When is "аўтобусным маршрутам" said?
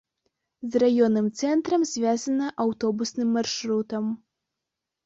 2.67-4.03